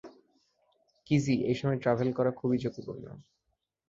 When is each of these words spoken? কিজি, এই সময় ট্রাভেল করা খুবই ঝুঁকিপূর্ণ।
কিজি, 1.07 1.35
এই 1.43 1.55
সময় 1.55 1.79
ট্রাভেল 1.83 2.09
করা 2.13 2.31
খুবই 2.31 2.57
ঝুঁকিপূর্ণ। 2.57 3.05